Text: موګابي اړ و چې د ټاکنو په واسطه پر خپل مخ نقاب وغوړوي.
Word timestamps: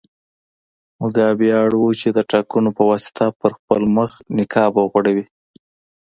موګابي 0.99 1.49
اړ 1.61 1.71
و 1.77 1.83
چې 1.99 2.07
د 2.17 2.19
ټاکنو 2.31 2.69
په 2.77 2.83
واسطه 2.91 3.25
پر 3.39 3.51
خپل 3.57 3.81
مخ 3.95 4.11
نقاب 4.37 4.71
وغوړوي. 4.75 5.25